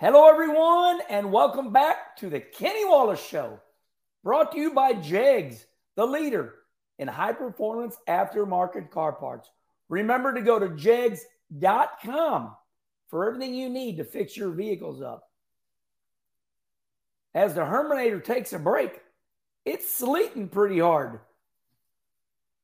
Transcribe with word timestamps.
Hello, 0.00 0.28
everyone, 0.28 1.00
and 1.10 1.32
welcome 1.32 1.72
back 1.72 2.16
to 2.18 2.30
the 2.30 2.38
Kenny 2.38 2.84
Wallace 2.84 3.20
Show, 3.20 3.58
brought 4.22 4.52
to 4.52 4.58
you 4.60 4.72
by 4.72 4.92
JEGS, 4.92 5.64
the 5.96 6.06
leader 6.06 6.54
in 7.00 7.08
high 7.08 7.32
performance 7.32 7.96
aftermarket 8.08 8.92
car 8.92 9.12
parts. 9.14 9.50
Remember 9.88 10.32
to 10.32 10.40
go 10.40 10.60
to 10.60 10.76
jegs.com 10.76 12.54
for 13.08 13.26
everything 13.26 13.56
you 13.56 13.68
need 13.68 13.96
to 13.96 14.04
fix 14.04 14.36
your 14.36 14.52
vehicles 14.52 15.02
up. 15.02 15.24
As 17.34 17.54
the 17.54 17.62
Herminator 17.62 18.22
takes 18.22 18.52
a 18.52 18.58
break, 18.60 19.00
it's 19.64 19.90
sleeting 19.90 20.48
pretty 20.48 20.78
hard, 20.78 21.18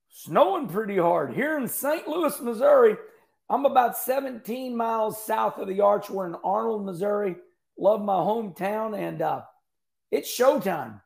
snowing 0.08 0.68
pretty 0.68 0.98
hard 0.98 1.34
here 1.34 1.58
in 1.58 1.66
St. 1.66 2.06
Louis, 2.06 2.40
Missouri. 2.40 2.96
I'm 3.50 3.66
about 3.66 3.98
17 3.98 4.76
miles 4.76 5.22
south 5.24 5.58
of 5.58 5.68
the 5.68 5.80
arch. 5.80 6.08
We're 6.08 6.26
in 6.26 6.36
Arnold, 6.42 6.84
Missouri. 6.84 7.36
Love 7.78 8.02
my 8.02 8.14
hometown, 8.14 8.98
and 8.98 9.20
uh, 9.20 9.42
it's 10.10 10.34
showtime. 10.34 11.00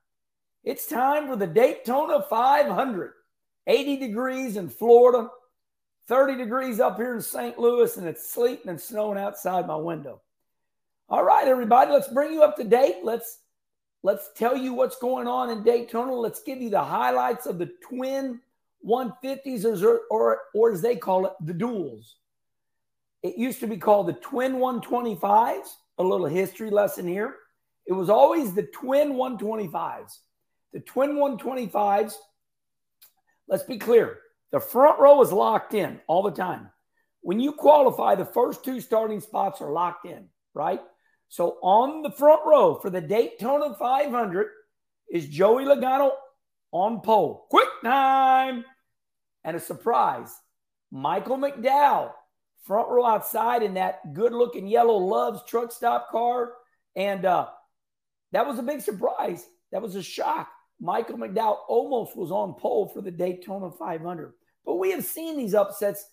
It's 0.62 0.86
time 0.86 1.26
for 1.26 1.36
the 1.36 1.46
Daytona 1.46 2.22
500. 2.28 3.12
80 3.66 3.96
degrees 3.98 4.56
in 4.56 4.68
Florida, 4.68 5.28
30 6.06 6.36
degrees 6.36 6.80
up 6.80 6.96
here 6.96 7.14
in 7.14 7.20
St. 7.20 7.58
Louis, 7.58 7.96
and 7.96 8.06
it's 8.06 8.30
sleeting 8.30 8.68
and 8.68 8.80
snowing 8.80 9.18
outside 9.18 9.66
my 9.66 9.76
window. 9.76 10.22
All 11.10 11.22
right, 11.22 11.46
everybody, 11.46 11.90
let's 11.90 12.08
bring 12.08 12.32
you 12.32 12.42
up 12.42 12.56
to 12.56 12.64
date. 12.64 12.96
Let's 13.02 13.40
let's 14.02 14.30
tell 14.34 14.56
you 14.56 14.72
what's 14.72 14.96
going 14.96 15.26
on 15.26 15.50
in 15.50 15.62
Daytona. 15.62 16.14
Let's 16.14 16.42
give 16.42 16.62
you 16.62 16.70
the 16.70 16.82
highlights 16.82 17.46
of 17.46 17.58
the 17.58 17.70
twin 17.82 18.40
150s, 18.86 19.82
or, 19.82 20.00
or, 20.10 20.40
or 20.54 20.72
as 20.72 20.80
they 20.80 20.96
call 20.96 21.26
it, 21.26 21.32
the 21.44 21.54
duels. 21.54 22.16
It 23.22 23.36
used 23.36 23.60
to 23.60 23.66
be 23.66 23.76
called 23.76 24.08
the 24.08 24.12
Twin 24.14 24.56
125s. 24.56 25.66
A 25.98 26.02
little 26.02 26.26
history 26.26 26.70
lesson 26.70 27.06
here. 27.06 27.34
It 27.86 27.92
was 27.92 28.08
always 28.08 28.54
the 28.54 28.64
Twin 28.64 29.14
125s. 29.14 30.18
The 30.72 30.80
Twin 30.80 31.16
125s, 31.16 32.12
let's 33.48 33.62
be 33.62 33.78
clear, 33.78 34.18
the 34.52 34.60
front 34.60 35.00
row 35.00 35.22
is 35.22 35.32
locked 35.32 35.74
in 35.74 36.00
all 36.06 36.22
the 36.22 36.30
time. 36.30 36.70
When 37.22 37.40
you 37.40 37.52
qualify, 37.52 38.14
the 38.14 38.26
first 38.26 38.64
two 38.64 38.80
starting 38.80 39.20
spots 39.20 39.60
are 39.60 39.72
locked 39.72 40.06
in, 40.06 40.28
right? 40.54 40.80
So 41.28 41.58
on 41.62 42.02
the 42.02 42.10
front 42.10 42.42
row 42.46 42.78
for 42.80 42.90
the 42.90 43.00
Daytona 43.00 43.74
500 43.74 44.48
is 45.10 45.28
Joey 45.28 45.64
Logano 45.64 46.12
on 46.72 47.00
pole. 47.00 47.46
Quick 47.50 47.68
time. 47.82 48.64
And 49.44 49.56
a 49.56 49.60
surprise, 49.60 50.30
Michael 50.90 51.38
McDowell 51.38 52.12
front 52.64 52.88
row 52.88 53.06
outside 53.06 53.62
in 53.62 53.74
that 53.74 54.14
good 54.14 54.32
looking 54.32 54.66
yellow 54.66 54.96
Love's 54.96 55.42
truck 55.44 55.72
stop 55.72 56.10
car. 56.10 56.52
And 56.96 57.24
uh, 57.24 57.48
that 58.32 58.46
was 58.46 58.58
a 58.58 58.62
big 58.62 58.80
surprise. 58.80 59.46
That 59.72 59.82
was 59.82 59.94
a 59.94 60.02
shock. 60.02 60.48
Michael 60.80 61.18
McDowell 61.18 61.58
almost 61.68 62.16
was 62.16 62.30
on 62.30 62.54
pole 62.54 62.88
for 62.88 63.00
the 63.00 63.10
Daytona 63.10 63.70
500. 63.70 64.32
But 64.64 64.76
we 64.76 64.90
have 64.92 65.04
seen 65.04 65.36
these 65.36 65.54
upsets 65.54 66.08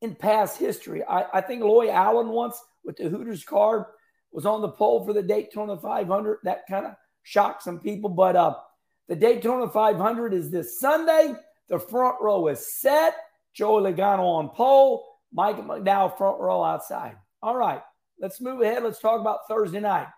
in 0.00 0.14
past 0.14 0.58
history. 0.58 1.04
I, 1.04 1.26
I 1.34 1.40
think 1.40 1.62
Loy 1.62 1.90
Allen 1.90 2.28
once 2.28 2.60
with 2.84 2.96
the 2.96 3.08
Hooters 3.08 3.44
car 3.44 3.88
was 4.32 4.46
on 4.46 4.60
the 4.60 4.70
pole 4.70 5.04
for 5.04 5.12
the 5.12 5.22
Daytona 5.22 5.76
500. 5.76 6.38
That 6.44 6.66
kind 6.68 6.86
of 6.86 6.94
shocked 7.22 7.62
some 7.62 7.80
people. 7.80 8.10
But 8.10 8.36
uh, 8.36 8.54
the 9.08 9.16
Daytona 9.16 9.68
500 9.68 10.34
is 10.34 10.50
this 10.50 10.80
Sunday. 10.80 11.34
The 11.68 11.78
front 11.78 12.16
row 12.20 12.48
is 12.48 12.74
set. 12.80 13.14
Joey 13.52 13.92
Logano 13.92 14.20
on 14.20 14.48
pole. 14.50 15.04
Mike 15.32 15.56
McDowell 15.56 16.16
front 16.16 16.40
row 16.40 16.62
outside. 16.62 17.16
All 17.42 17.56
right, 17.56 17.80
let's 18.20 18.40
move 18.40 18.60
ahead. 18.60 18.82
Let's 18.82 19.00
talk 19.00 19.20
about 19.20 19.48
Thursday 19.48 19.80
night. 19.80 20.08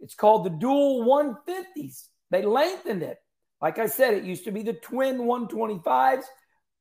It's 0.00 0.14
called 0.14 0.44
the 0.44 0.50
duel 0.50 1.04
150s. 1.04 2.08
They 2.30 2.42
lengthened 2.42 3.02
it. 3.02 3.18
Like 3.62 3.78
I 3.78 3.86
said, 3.86 4.14
it 4.14 4.24
used 4.24 4.44
to 4.44 4.52
be 4.52 4.62
the 4.62 4.74
twin 4.74 5.18
125s, 5.18 6.24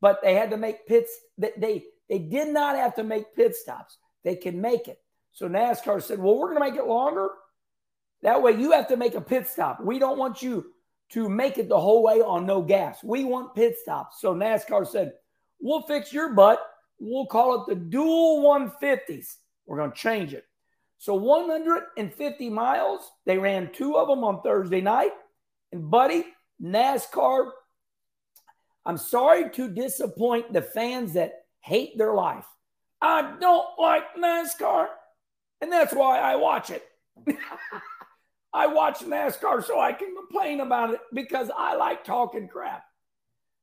but 0.01 0.21
they 0.21 0.33
had 0.33 0.49
to 0.51 0.57
make 0.57 0.87
pits. 0.87 1.11
That 1.37 1.59
they, 1.59 1.83
they 2.09 2.19
did 2.19 2.49
not 2.49 2.75
have 2.75 2.95
to 2.95 3.03
make 3.03 3.35
pit 3.35 3.55
stops. 3.55 3.97
They 4.23 4.35
can 4.35 4.59
make 4.59 4.87
it. 4.87 4.99
So 5.31 5.47
NASCAR 5.47 6.01
said, 6.01 6.19
well, 6.19 6.37
we're 6.37 6.53
going 6.53 6.61
to 6.61 6.71
make 6.71 6.79
it 6.79 6.87
longer. 6.87 7.29
That 8.21 8.41
way 8.41 8.53
you 8.53 8.71
have 8.71 8.87
to 8.87 8.97
make 8.97 9.15
a 9.15 9.21
pit 9.21 9.47
stop. 9.47 9.81
We 9.81 9.99
don't 9.99 10.17
want 10.17 10.41
you 10.41 10.65
to 11.09 11.29
make 11.29 11.57
it 11.57 11.69
the 11.69 11.79
whole 11.79 12.03
way 12.03 12.21
on 12.21 12.45
no 12.45 12.61
gas. 12.61 13.03
We 13.03 13.23
want 13.23 13.53
pit 13.53 13.75
stops. 13.81 14.19
So 14.19 14.33
NASCAR 14.33 14.87
said, 14.87 15.13
we'll 15.59 15.83
fix 15.83 16.11
your 16.11 16.33
butt 16.33 16.59
We'll 16.99 17.25
call 17.25 17.61
it 17.61 17.67
the 17.67 17.75
duel 17.75 18.43
150s. 18.43 19.35
We're 19.65 19.77
going 19.77 19.91
to 19.91 19.97
change 19.97 20.33
it. 20.33 20.45
So 20.97 21.15
150 21.15 22.49
miles. 22.49 23.11
They 23.25 23.37
ran 23.37 23.71
two 23.73 23.97
of 23.97 24.07
them 24.07 24.23
on 24.23 24.41
Thursday 24.41 24.81
night. 24.81 25.11
And, 25.71 25.89
buddy, 25.89 26.25
NASCAR, 26.61 27.51
I'm 28.85 28.97
sorry 28.97 29.49
to 29.51 29.67
disappoint 29.67 30.53
the 30.53 30.61
fans 30.61 31.13
that 31.13 31.45
hate 31.59 31.97
their 31.97 32.13
life. 32.13 32.45
I 33.01 33.35
don't 33.39 33.67
like 33.77 34.15
NASCAR, 34.15 34.87
and 35.61 35.71
that's 35.71 35.93
why 35.93 36.19
I 36.19 36.35
watch 36.35 36.69
it. 36.69 36.83
I 38.53 38.67
watch 38.67 38.99
NASCAR 38.99 39.63
so 39.65 39.79
I 39.79 39.91
can 39.91 40.15
complain 40.15 40.61
about 40.61 40.93
it 40.93 41.01
because 41.13 41.51
I 41.55 41.75
like 41.75 42.05
talking 42.05 42.47
crap. 42.47 42.83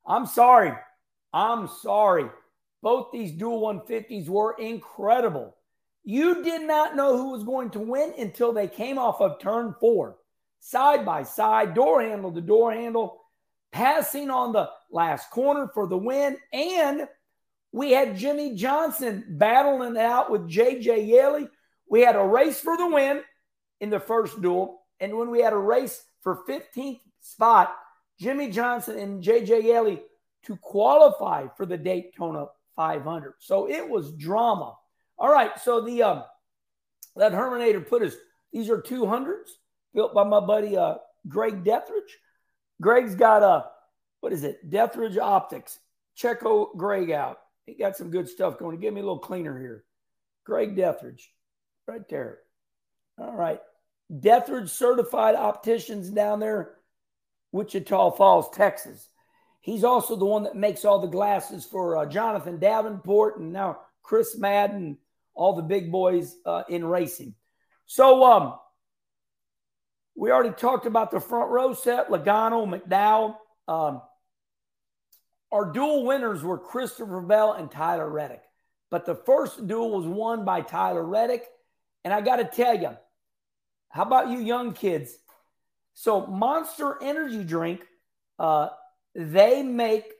I'm 0.06 0.26
sorry. 0.26 0.72
I'm 1.32 1.69
sorry. 1.69 2.28
Both 2.82 3.12
these 3.12 3.32
duel 3.32 3.60
150s 3.62 4.28
were 4.28 4.56
incredible. 4.59 5.56
You 6.04 6.43
did 6.43 6.62
not 6.62 6.97
know 6.97 7.16
who 7.16 7.31
was 7.31 7.44
going 7.44 7.70
to 7.70 7.78
win 7.78 8.12
until 8.19 8.53
they 8.53 8.66
came 8.66 8.98
off 8.98 9.20
of 9.20 9.38
turn 9.38 9.75
four, 9.78 10.16
side 10.59 11.06
by 11.06 11.22
side, 11.22 11.75
door 11.75 12.03
handle 12.03 12.32
to 12.32 12.41
door 12.41 12.72
handle, 12.72 13.22
passing 13.70 14.31
on 14.31 14.53
the 14.53 14.69
last 14.91 15.31
corner 15.31 15.70
for 15.72 15.87
the 15.87 15.97
win. 15.97 16.37
And 16.53 17.06
we 17.70 17.93
had 17.93 18.16
Jimmie 18.16 18.56
Johnson 18.56 19.25
battling 19.28 19.93
it 19.93 19.99
out 19.99 20.31
with 20.31 20.50
JJ 20.50 21.09
Yeley. 21.09 21.49
We 21.88 22.00
had 22.00 22.16
a 22.16 22.25
race 22.25 22.60
for 22.60 22.76
the 22.76 22.88
win 22.88 23.22
in 23.81 23.91
the 23.91 24.00
first 24.00 24.43
duel. 24.43 24.82
And 24.99 25.16
when 25.16 25.31
we 25.31 25.41
had 25.41 25.53
a 25.53 25.59
race 25.59 26.04
for 26.20 26.44
15th 26.49 27.00
spot, 27.20 27.75
Jimmie 28.19 28.50
Johnson 28.50 28.99
and 28.99 29.22
JJ 29.22 29.62
Yeley 29.62 30.03
to 30.44 30.56
qualify 30.56 31.47
for 31.56 31.64
the 31.64 31.78
Daytona 31.78 32.47
500. 32.76 33.34
So 33.38 33.68
it 33.68 33.88
was 33.88 34.12
drama. 34.12 34.76
All 35.18 35.32
right. 35.32 35.58
So 35.60 35.80
the 35.80 36.02
um, 36.02 36.24
that 37.16 37.32
Herminator 37.32 37.86
put 37.86 38.02
his 38.02 38.16
these 38.52 38.70
are 38.70 38.80
200s 38.80 39.50
built 39.94 40.14
by 40.14 40.24
my 40.24 40.40
buddy 40.40 40.76
uh, 40.76 40.94
Greg 41.28 41.64
Dethridge. 41.64 42.18
Greg's 42.80 43.14
got 43.14 43.42
a 43.42 43.66
what 44.20 44.32
is 44.32 44.44
it? 44.44 44.68
Dethridge 44.68 45.18
Optics. 45.18 45.78
Check 46.14 46.42
Greg 46.76 47.10
out. 47.10 47.38
He 47.66 47.74
got 47.74 47.96
some 47.96 48.10
good 48.10 48.28
stuff 48.28 48.58
going. 48.58 48.78
Give 48.78 48.92
me 48.92 49.00
a 49.00 49.04
little 49.04 49.18
cleaner 49.18 49.58
here. 49.58 49.84
Greg 50.44 50.76
Dethridge, 50.76 51.32
right 51.86 52.06
there. 52.08 52.38
All 53.18 53.34
right. 53.34 53.60
Dethridge 54.20 54.70
certified 54.70 55.34
opticians 55.34 56.10
down 56.10 56.40
there, 56.40 56.75
Wichita 57.52 58.10
Falls, 58.12 58.50
Texas. 58.50 59.08
He's 59.62 59.85
also 59.85 60.17
the 60.17 60.25
one 60.25 60.43
that 60.43 60.56
makes 60.56 60.85
all 60.85 60.99
the 60.99 61.06
glasses 61.06 61.64
for 61.64 61.97
uh, 61.97 62.06
Jonathan 62.06 62.59
Davenport 62.59 63.38
and 63.38 63.53
now 63.53 63.79
Chris 64.03 64.37
Madden, 64.37 64.99
all 65.35 65.55
the 65.55 65.62
big 65.62 65.91
boys 65.91 66.37
uh, 66.44 66.64
in 66.69 66.85
racing. 66.85 67.35
So 67.87 68.25
um, 68.25 68.55
we 70.17 70.32
already 70.32 70.55
talked 70.55 70.87
about 70.87 71.12
the 71.12 71.20
front 71.20 71.50
row 71.50 71.75
set, 71.75 72.09
Logano, 72.09 72.67
McDowell. 72.67 73.37
Um, 73.69 74.03
our 75.53 75.70
dual 75.73 76.06
winners 76.06 76.43
were 76.43 76.59
Christopher 76.59 77.20
Bell 77.20 77.53
and 77.53 77.70
Tyler 77.70 78.11
Reddick. 78.11 78.43
But 78.91 79.06
the 79.06 79.14
first 79.14 79.69
duel 79.69 79.97
was 79.97 80.06
won 80.06 80.44
by 80.44 80.62
Tyler 80.62 81.05
Reddick. 81.05 81.44
And 82.05 82.12
I 82.12 82.20
got 82.20 82.37
to 82.37 82.44
tell 82.44 82.76
you, 82.76 82.97
how 83.91 84.03
about 84.03 84.29
you 84.29 84.38
young 84.41 84.73
kids? 84.73 85.17
So 85.94 86.26
Monster 86.26 87.00
Energy 87.00 87.44
Drink 87.44 87.87
uh, 88.41 88.70
they 89.14 89.62
make 89.62 90.12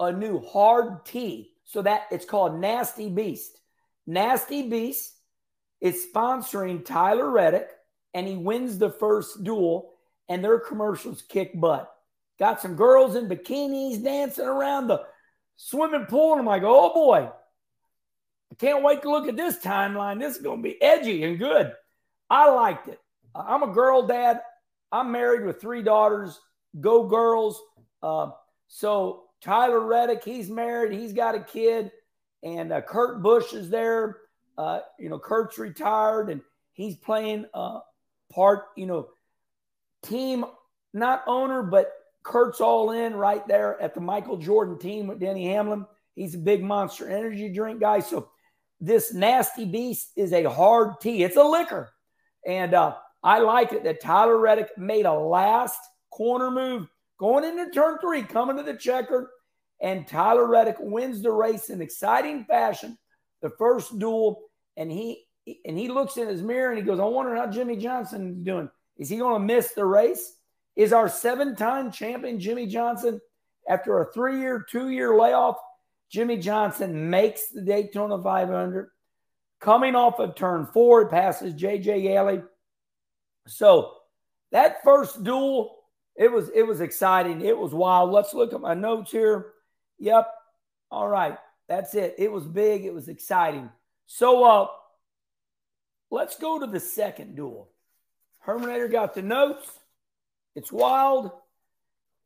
a 0.00 0.12
new 0.12 0.40
hard 0.40 1.04
tea. 1.04 1.52
So 1.64 1.82
that 1.82 2.02
it's 2.12 2.24
called 2.24 2.60
Nasty 2.60 3.10
Beast. 3.10 3.58
Nasty 4.06 4.68
Beast 4.68 5.14
is 5.80 6.06
sponsoring 6.14 6.84
Tyler 6.84 7.28
Reddick 7.28 7.68
and 8.16 8.26
he 8.26 8.34
wins 8.34 8.78
the 8.78 8.88
first 8.88 9.44
duel, 9.44 9.92
and 10.30 10.42
their 10.42 10.58
commercials 10.58 11.20
kick 11.20 11.60
butt. 11.60 11.92
Got 12.38 12.62
some 12.62 12.74
girls 12.74 13.14
in 13.14 13.28
bikinis 13.28 14.02
dancing 14.02 14.46
around 14.46 14.86
the 14.86 15.02
swimming 15.56 16.06
pool, 16.06 16.32
and 16.32 16.40
I'm 16.40 16.46
like, 16.46 16.62
oh 16.64 16.94
boy, 16.94 17.28
I 18.50 18.54
can't 18.58 18.82
wait 18.82 19.02
to 19.02 19.10
look 19.10 19.28
at 19.28 19.36
this 19.36 19.58
timeline. 19.58 20.18
This 20.18 20.36
is 20.36 20.42
going 20.42 20.62
to 20.62 20.68
be 20.68 20.80
edgy 20.80 21.24
and 21.24 21.38
good. 21.38 21.72
I 22.30 22.50
liked 22.50 22.88
it. 22.88 22.98
I'm 23.34 23.62
a 23.62 23.74
girl 23.74 24.06
dad. 24.06 24.40
I'm 24.90 25.12
married 25.12 25.44
with 25.44 25.60
three 25.60 25.82
daughters. 25.82 26.40
Go 26.80 27.06
girls. 27.06 27.60
Uh, 28.06 28.30
so 28.68 29.24
Tyler 29.40 29.80
Reddick, 29.80 30.22
he's 30.22 30.48
married. 30.48 30.92
He's 30.92 31.12
got 31.12 31.34
a 31.34 31.40
kid. 31.40 31.90
And 32.44 32.72
uh, 32.72 32.80
Kurt 32.80 33.20
Busch 33.20 33.52
is 33.52 33.68
there. 33.68 34.18
Uh, 34.56 34.80
you 34.98 35.08
know, 35.08 35.18
Kurt's 35.18 35.58
retired 35.58 36.30
and 36.30 36.40
he's 36.72 36.96
playing 36.96 37.46
uh, 37.52 37.80
part, 38.32 38.66
you 38.76 38.86
know, 38.86 39.08
team, 40.04 40.44
not 40.94 41.24
owner, 41.26 41.64
but 41.64 41.92
Kurt's 42.22 42.60
all 42.60 42.92
in 42.92 43.14
right 43.14 43.46
there 43.48 43.80
at 43.82 43.94
the 43.94 44.00
Michael 44.00 44.36
Jordan 44.36 44.78
team 44.78 45.08
with 45.08 45.18
Denny 45.18 45.48
Hamlin. 45.48 45.84
He's 46.14 46.36
a 46.36 46.38
big 46.38 46.62
monster 46.62 47.10
energy 47.10 47.52
drink 47.52 47.80
guy. 47.80 48.00
So 48.00 48.30
this 48.80 49.12
nasty 49.12 49.64
beast 49.64 50.12
is 50.16 50.32
a 50.32 50.44
hard 50.44 51.00
tea. 51.00 51.24
It's 51.24 51.36
a 51.36 51.42
liquor. 51.42 51.92
And 52.46 52.72
uh, 52.72 52.94
I 53.22 53.40
like 53.40 53.72
it 53.72 53.82
that 53.82 54.00
Tyler 54.00 54.38
Reddick 54.38 54.78
made 54.78 55.06
a 55.06 55.12
last 55.12 55.80
corner 56.10 56.52
move 56.52 56.88
going 57.18 57.44
into 57.44 57.70
turn 57.70 57.98
three, 57.98 58.22
coming 58.22 58.56
to 58.56 58.62
the 58.62 58.74
checker. 58.74 59.30
And 59.80 60.06
Tyler 60.06 60.46
Reddick 60.46 60.76
wins 60.78 61.22
the 61.22 61.30
race 61.30 61.68
in 61.68 61.82
exciting 61.82 62.44
fashion, 62.44 62.96
the 63.42 63.50
first 63.58 63.98
duel. 63.98 64.42
And 64.76 64.90
he 64.90 65.26
and 65.64 65.78
he 65.78 65.88
looks 65.88 66.16
in 66.16 66.28
his 66.28 66.42
mirror 66.42 66.70
and 66.70 66.78
he 66.78 66.84
goes, 66.84 66.98
I 66.98 67.04
wonder 67.04 67.36
how 67.36 67.46
Jimmie 67.46 67.76
Johnson 67.76 68.30
is 68.30 68.36
doing. 68.38 68.68
Is 68.96 69.08
he 69.08 69.18
going 69.18 69.40
to 69.40 69.54
miss 69.54 69.72
the 69.72 69.84
race? 69.84 70.38
Is 70.74 70.92
our 70.92 71.08
seven-time 71.08 71.92
champion 71.92 72.40
Jimmie 72.40 72.66
Johnson, 72.66 73.20
after 73.68 74.00
a 74.00 74.12
three-year, 74.12 74.66
two-year 74.68 75.16
layoff, 75.18 75.56
Jimmie 76.10 76.38
Johnson 76.38 77.10
makes 77.10 77.48
the 77.48 77.62
Daytona 77.62 78.22
500. 78.22 78.90
Coming 79.60 79.94
off 79.94 80.20
of 80.20 80.34
turn 80.34 80.66
four, 80.66 81.08
passes 81.08 81.54
JJ 81.54 82.04
Yeley. 82.04 82.42
So 83.46 83.92
that 84.52 84.82
first 84.84 85.24
duel, 85.24 85.75
it 86.18 86.32
was 86.32 86.50
it 86.54 86.62
was 86.62 86.80
exciting. 86.80 87.40
It 87.40 87.56
was 87.56 87.74
wild. 87.74 88.10
Let's 88.10 88.34
look 88.34 88.52
at 88.52 88.60
my 88.60 88.74
notes 88.74 89.10
here. 89.10 89.52
Yep. 89.98 90.28
All 90.90 91.08
right. 91.08 91.36
That's 91.68 91.94
it. 91.94 92.14
It 92.18 92.30
was 92.30 92.44
big. 92.44 92.84
It 92.84 92.94
was 92.94 93.08
exciting. 93.08 93.70
So 94.06 94.44
uh 94.44 94.66
let's 96.10 96.38
go 96.38 96.58
to 96.58 96.66
the 96.66 96.80
second 96.80 97.36
duel. 97.36 97.70
Herminator 98.46 98.90
got 98.90 99.14
the 99.14 99.22
notes. 99.22 99.68
It's 100.54 100.72
wild. 100.72 101.32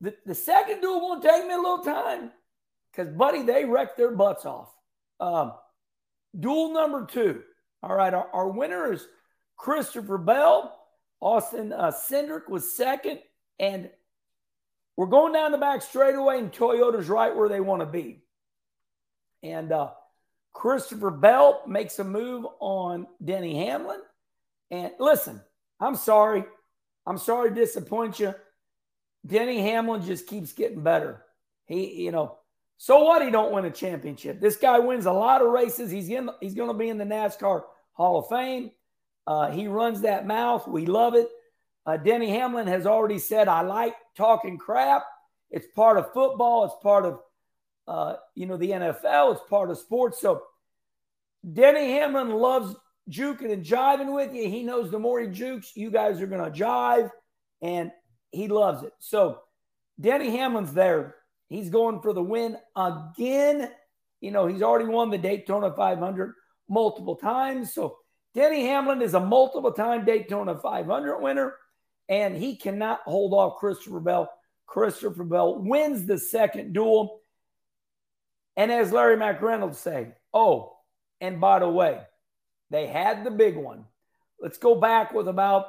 The, 0.01 0.15
the 0.25 0.35
second 0.35 0.81
duel 0.81 1.01
won't 1.01 1.23
take 1.23 1.47
me 1.47 1.53
a 1.53 1.57
little 1.57 1.83
time 1.85 2.31
because, 2.91 3.13
buddy, 3.13 3.43
they 3.43 3.65
wrecked 3.65 3.97
their 3.97 4.13
butts 4.13 4.47
off. 4.47 4.73
Um, 5.19 5.53
duel 6.39 6.73
number 6.73 7.07
two. 7.07 7.43
All 7.83 7.95
right, 7.95 8.13
our, 8.13 8.29
our 8.33 8.49
winner 8.49 8.93
is 8.93 9.07
Christopher 9.57 10.19
Bell. 10.19 10.77
Austin 11.21 11.73
uh, 11.73 11.93
was 12.49 12.75
second. 12.75 13.21
And 13.61 13.91
we're 14.97 15.07
going 15.07 15.35
down 15.35 15.53
the 15.53 15.59
back 15.59 15.83
straightaway, 15.83 16.39
and 16.39 16.51
Toyota's 16.51 17.09
right 17.09 17.37
where 17.37 17.49
they 17.49 17.61
want 17.61 17.83
to 17.83 17.87
be. 17.87 18.23
And 19.43 19.71
uh, 19.71 19.91
Christopher 20.53 21.11
Bell 21.11 21.62
makes 21.69 21.99
a 21.99 22.05
move 22.05 22.47
on 22.59 23.07
Denny 23.25 23.67
Hamlin. 23.67 24.01
And 24.71 24.93
listen, 24.99 25.41
I'm 25.79 25.95
sorry. 25.95 26.45
I'm 27.07 27.19
sorry 27.19 27.51
to 27.51 27.55
disappoint 27.55 28.19
you. 28.19 28.35
Denny 29.27 29.61
Hamlin 29.61 30.03
just 30.03 30.27
keeps 30.27 30.53
getting 30.53 30.83
better. 30.83 31.23
He, 31.67 32.03
you 32.03 32.12
know, 32.12 32.39
so 32.79 33.05
what? 33.05 33.23
He 33.23 33.31
don't 33.31 33.53
win 33.53 33.67
a 33.67 33.71
championship. 33.71 34.41
This 34.41 34.57
guy 34.57 34.79
wins 34.79 35.05
a 35.05 35.12
lot 35.12 35.43
of 35.43 35.49
races. 35.49 35.91
He's 35.91 36.09
in. 36.09 36.31
He's 36.41 36.55
going 36.55 36.69
to 36.69 36.75
be 36.75 36.89
in 36.89 36.97
the 36.97 37.05
NASCAR 37.05 37.62
Hall 37.93 38.21
of 38.21 38.29
Fame. 38.29 38.71
Uh, 39.27 39.51
he 39.51 39.69
runs 39.69 40.01
that 40.01 40.27
mouth. 40.27 40.67
We 40.67 40.87
love 40.87 41.15
it. 41.15 41.29
Uh, 41.87 41.97
Denny 41.97 42.31
Hamlin 42.31 42.67
has 42.67 42.87
already 42.87 43.19
said, 43.19 43.49
"I 43.49 43.62
like 43.62 43.94
talking 44.17 44.59
crap. 44.59 45.05
It's 45.50 45.67
part 45.75 45.97
of 45.97 46.12
football. 46.12 46.65
It's 46.65 46.75
part 46.82 47.05
of, 47.05 47.21
uh, 47.88 48.17
you 48.35 48.47
know, 48.47 48.56
the 48.56 48.73
NFL. 48.73 49.32
It's 49.32 49.43
part 49.49 49.71
of 49.71 49.79
sports." 49.79 50.21
So, 50.21 50.43
Denny 51.50 51.93
Hamlin 51.93 52.31
loves 52.31 52.77
juking 53.09 53.53
and 53.53 53.65
jiving 53.65 54.15
with 54.15 54.35
you. 54.35 54.49
He 54.49 54.62
knows 54.62 54.91
the 54.91 54.99
more 54.99 55.21
he 55.21 55.29
jukes, 55.29 55.75
you 55.75 55.91
guys 55.91 56.21
are 56.21 56.27
going 56.27 56.53
to 56.53 56.56
jive, 56.56 57.11
and 57.62 57.91
he 58.31 58.49
loves 58.49 58.83
it. 58.83 58.93
So, 58.99 59.41
Denny 60.00 60.37
Hamlin's 60.37 60.73
there. 60.73 61.17
He's 61.49 61.69
going 61.69 62.00
for 62.00 62.12
the 62.12 62.23
win 62.23 62.56
again. 62.76 63.71
You 64.21 64.31
know, 64.31 64.47
he's 64.47 64.62
already 64.62 64.87
won 64.87 65.11
the 65.11 65.19
Daytona 65.19 65.73
500 65.75 66.35
multiple 66.69 67.17
times. 67.17 67.75
So 67.75 67.99
Denny 68.35 68.65
Hamlin 68.65 69.03
is 69.03 69.15
a 69.15 69.21
multiple 69.21 69.73
time 69.73 70.05
Daytona 70.05 70.56
500 70.56 71.19
winner, 71.21 71.55
and 72.11 72.37
he 72.37 72.57
cannot 72.57 73.01
hold 73.07 73.33
off 73.33 73.59
Christopher 73.59 74.01
Bell. 74.01 74.31
Christopher 74.67 75.25
Bell 75.25 75.61
wins 75.61 76.05
the 76.05 76.19
second 76.19 76.75
duel. 76.75 77.21
And 78.57 78.71
as 78.71 78.93
Larry 78.93 79.17
McReynolds 79.17 79.77
say, 79.77 80.09
oh, 80.35 80.77
and 81.21 81.41
by 81.41 81.61
the 81.61 81.69
way, 81.69 82.01
they 82.69 82.89
had 82.89 83.25
the 83.25 83.31
big 83.31 83.57
one. 83.57 83.85
Let's 84.41 84.59
go 84.59 84.75
back 84.75 85.15
with 85.15 85.29
about 85.29 85.69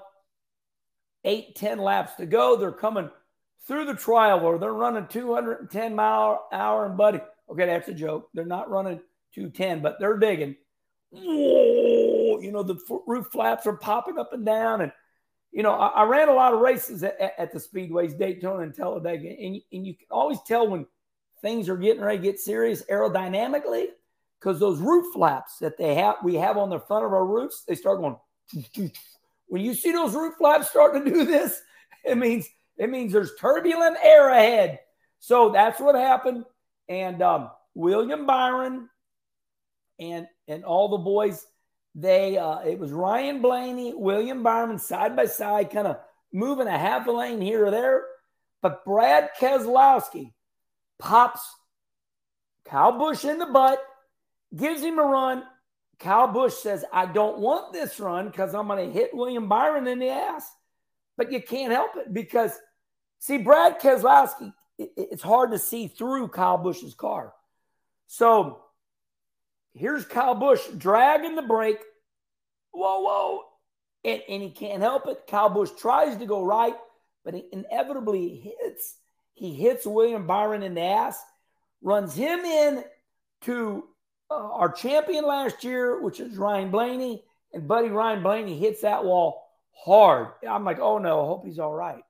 eight, 1.23 1.55
10 1.55 1.77
laps 1.77 2.15
to 2.15 2.25
go. 2.25 2.57
They're 2.57 2.71
coming 2.71 3.09
through 3.67 3.85
the 3.85 3.93
tri-oval 3.93 4.49
where 4.49 4.57
they're 4.57 4.73
running 4.73 5.07
210 5.07 5.95
mile 5.95 6.47
hour 6.51 6.87
and 6.87 6.97
buddy. 6.97 7.21
Okay, 7.49 7.67
that's 7.67 7.89
a 7.89 7.93
joke. 7.93 8.29
They're 8.33 8.45
not 8.45 8.69
running 8.69 8.99
210, 9.35 9.81
but 9.81 9.99
they're 9.99 10.17
digging. 10.17 10.55
you 11.11 12.49
know, 12.51 12.63
the 12.63 12.79
roof 13.05 13.27
flaps 13.31 13.67
are 13.67 13.73
popping 13.73 14.17
up 14.17 14.33
and 14.33 14.45
down. 14.45 14.81
And, 14.81 14.91
you 15.51 15.63
know, 15.63 15.73
I, 15.73 15.87
I 15.87 16.03
ran 16.03 16.29
a 16.29 16.33
lot 16.33 16.53
of 16.53 16.59
races 16.59 17.03
at, 17.03 17.17
at, 17.37 17.51
the 17.51 17.59
speedways, 17.59 18.17
Daytona 18.17 18.63
and 18.63 18.73
Talladega. 18.75 19.27
And, 19.27 19.61
and 19.71 19.85
you 19.85 19.93
can 19.93 20.07
always 20.09 20.39
tell 20.45 20.67
when 20.67 20.85
things 21.41 21.69
are 21.69 21.77
getting 21.77 22.01
ready 22.01 22.17
to 22.17 22.23
get 22.23 22.39
serious 22.39 22.83
aerodynamically 22.89 23.87
because 24.39 24.59
those 24.59 24.79
roof 24.79 25.13
flaps 25.13 25.57
that 25.59 25.77
they 25.77 25.95
have, 25.95 26.15
we 26.23 26.35
have 26.35 26.57
on 26.57 26.69
the 26.69 26.79
front 26.79 27.05
of 27.05 27.13
our 27.13 27.25
roofs, 27.25 27.63
they 27.67 27.75
start 27.75 27.99
going. 27.99 28.15
When 29.47 29.61
you 29.61 29.73
see 29.73 29.91
those 29.91 30.13
roof 30.13 30.35
flaps 30.37 30.69
starting 30.69 31.03
to 31.03 31.11
do 31.11 31.25
this, 31.25 31.61
it 32.03 32.17
means– 32.17 32.47
it 32.81 32.89
means 32.89 33.13
there's 33.13 33.35
turbulent 33.35 33.97
air 34.01 34.29
ahead. 34.29 34.79
So 35.19 35.51
that's 35.51 35.79
what 35.79 35.93
happened. 35.93 36.45
And 36.89 37.21
um, 37.21 37.51
William 37.75 38.25
Byron 38.25 38.89
and 39.99 40.25
and 40.47 40.63
all 40.63 40.89
the 40.89 40.97
boys, 40.97 41.45
they 41.93 42.37
uh, 42.37 42.59
it 42.59 42.79
was 42.79 42.91
Ryan 42.91 43.41
Blaney, 43.41 43.93
William 43.93 44.43
Byron 44.43 44.79
side 44.79 45.15
by 45.15 45.25
side, 45.25 45.71
kind 45.71 45.87
of 45.87 45.97
moving 46.31 46.67
a 46.67 46.77
half 46.77 47.07
a 47.07 47.11
lane 47.11 47.41
here 47.41 47.65
or 47.65 47.71
there. 47.71 48.03
But 48.61 48.85
Brad 48.85 49.29
Keselowski 49.39 50.33
pops 50.99 51.41
Kyle 52.65 52.97
Busch 52.97 53.25
in 53.25 53.39
the 53.39 53.47
butt, 53.47 53.81
gives 54.55 54.81
him 54.81 54.99
a 54.99 55.03
run. 55.03 55.43
Kyle 55.99 56.27
Busch 56.27 56.55
says, 56.55 56.85
I 56.91 57.05
don't 57.05 57.39
want 57.39 57.73
this 57.73 57.99
run 57.99 58.27
because 58.27 58.55
I'm 58.55 58.67
going 58.67 58.87
to 58.87 58.93
hit 58.93 59.13
William 59.13 59.47
Byron 59.47 59.87
in 59.87 59.99
the 59.99 60.09
ass 60.09 60.49
but 61.21 61.31
you 61.31 61.39
can't 61.39 61.71
help 61.71 61.91
it 61.97 62.11
because, 62.11 62.51
see, 63.19 63.37
Brad 63.37 63.79
Keselowski, 63.79 64.51
it, 64.79 64.91
it's 64.97 65.21
hard 65.21 65.51
to 65.51 65.59
see 65.59 65.87
through 65.87 66.29
Kyle 66.29 66.57
Busch's 66.57 66.95
car. 66.95 67.33
So 68.07 68.63
here's 69.73 70.05
Kyle 70.05 70.35
Busch 70.35 70.61
dragging 70.77 71.35
the 71.35 71.41
brake. 71.41 71.81
Whoa, 72.71 73.01
whoa. 73.01 73.41
And, 74.03 74.21
and 74.27 74.41
he 74.41 74.49
can't 74.49 74.81
help 74.81 75.07
it. 75.07 75.27
Kyle 75.27 75.49
Busch 75.49 75.71
tries 75.77 76.17
to 76.17 76.25
go 76.25 76.43
right, 76.43 76.75
but 77.23 77.33
he 77.33 77.45
inevitably 77.51 78.55
hits. 78.59 78.97
He 79.33 79.53
hits 79.53 79.85
William 79.85 80.27
Byron 80.27 80.63
in 80.63 80.75
the 80.75 80.81
ass, 80.81 81.21
runs 81.81 82.15
him 82.15 82.39
in 82.39 82.83
to 83.41 83.83
uh, 84.29 84.53
our 84.53 84.71
champion 84.71 85.25
last 85.25 85.63
year, 85.63 86.01
which 86.01 86.19
is 86.19 86.37
Ryan 86.37 86.71
Blaney. 86.71 87.23
And 87.53 87.67
buddy 87.67 87.89
Ryan 87.89 88.23
Blaney 88.23 88.57
hits 88.57 88.81
that 88.81 89.03
wall 89.03 89.43
hard. 89.73 90.29
I'm 90.47 90.63
like, 90.63 90.79
oh 90.79 90.97
no, 90.97 91.21
I 91.21 91.25
hope 91.25 91.45
he's 91.45 91.59
all 91.59 91.73
right. 91.73 92.03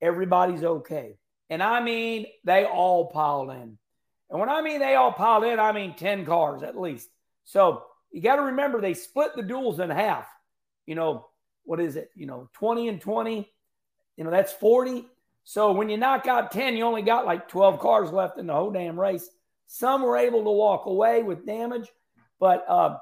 Everybody's 0.00 0.64
okay. 0.64 1.16
And 1.50 1.62
I 1.62 1.80
mean, 1.80 2.26
they 2.44 2.64
all 2.64 3.06
piled 3.06 3.50
in. 3.50 3.78
And 4.30 4.40
when 4.40 4.48
I 4.48 4.62
mean 4.62 4.80
they 4.80 4.94
all 4.94 5.12
piled 5.12 5.44
in, 5.44 5.58
I 5.58 5.72
mean 5.72 5.94
10 5.94 6.26
cars 6.26 6.62
at 6.62 6.78
least. 6.78 7.08
So 7.44 7.84
you 8.10 8.22
got 8.22 8.36
to 8.36 8.42
remember 8.42 8.80
they 8.80 8.94
split 8.94 9.34
the 9.34 9.42
duels 9.42 9.80
in 9.80 9.90
half. 9.90 10.26
You 10.86 10.94
know, 10.94 11.26
what 11.64 11.80
is 11.80 11.96
it? 11.96 12.10
You 12.14 12.26
know, 12.26 12.50
20 12.54 12.88
and 12.88 13.00
20. 13.00 13.50
You 14.16 14.24
know, 14.24 14.30
that's 14.30 14.52
40. 14.52 15.06
So 15.44 15.72
when 15.72 15.88
you 15.88 15.96
knock 15.96 16.26
out 16.26 16.52
10, 16.52 16.76
you 16.76 16.84
only 16.84 17.02
got 17.02 17.26
like 17.26 17.48
12 17.48 17.80
cars 17.80 18.12
left 18.12 18.38
in 18.38 18.46
the 18.46 18.54
whole 18.54 18.70
damn 18.70 18.98
race. 18.98 19.28
Some 19.66 20.02
were 20.02 20.16
able 20.16 20.44
to 20.44 20.50
walk 20.50 20.86
away 20.86 21.22
with 21.22 21.46
damage, 21.46 21.88
but 22.40 22.64
uh, 22.68 22.96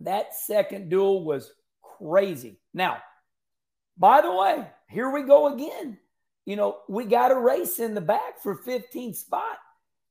that 0.00 0.34
second 0.34 0.88
duel 0.90 1.24
was 1.24 1.50
crazy. 1.98 2.60
Now, 2.74 2.98
By 3.96 4.20
the 4.20 4.32
way, 4.34 4.66
here 4.88 5.10
we 5.10 5.22
go 5.22 5.54
again. 5.54 5.98
You 6.44 6.56
know, 6.56 6.78
we 6.88 7.04
got 7.04 7.32
a 7.32 7.38
race 7.38 7.78
in 7.78 7.94
the 7.94 8.00
back 8.00 8.42
for 8.42 8.56
15th 8.56 9.16
spot. 9.16 9.58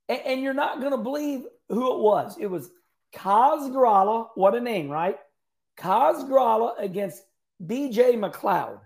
And, 0.10 0.22
and 0.26 0.42
you're 0.42 0.54
not 0.54 0.80
going 0.80 0.92
to 0.92 0.98
believe 0.98 1.44
who 1.70 1.94
it 1.94 2.00
was. 2.00 2.38
It 2.40 2.48
was 2.48 2.70
Kaz 3.14 3.72
Grala. 3.72 4.30
What 4.36 4.56
a 4.56 4.60
name, 4.60 4.90
right? 4.90 5.18
Kaz 5.78 6.28
Grala 6.30 6.74
against 6.80 7.24
BJ 7.64 8.16
McLeod. 8.16 8.80